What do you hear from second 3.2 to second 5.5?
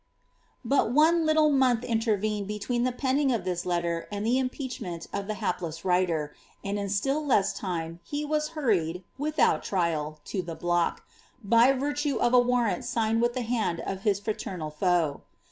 of this letter and the impeachment of the